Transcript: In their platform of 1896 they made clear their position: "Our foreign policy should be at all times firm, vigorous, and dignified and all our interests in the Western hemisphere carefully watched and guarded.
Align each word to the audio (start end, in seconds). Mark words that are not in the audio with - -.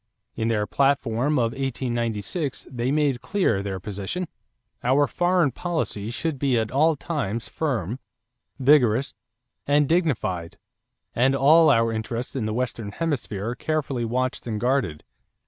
In 0.35 0.47
their 0.47 0.65
platform 0.65 1.37
of 1.37 1.51
1896 1.51 2.65
they 2.71 2.91
made 2.91 3.21
clear 3.21 3.61
their 3.61 3.79
position: 3.79 4.27
"Our 4.83 5.05
foreign 5.05 5.51
policy 5.51 6.09
should 6.09 6.39
be 6.39 6.57
at 6.57 6.71
all 6.71 6.95
times 6.95 7.47
firm, 7.47 7.99
vigorous, 8.57 9.13
and 9.67 9.87
dignified 9.87 10.57
and 11.13 11.35
all 11.35 11.69
our 11.69 11.91
interests 11.91 12.35
in 12.35 12.47
the 12.47 12.53
Western 12.55 12.91
hemisphere 12.93 13.53
carefully 13.53 14.03
watched 14.03 14.47
and 14.47 14.59
guarded. 14.59 15.03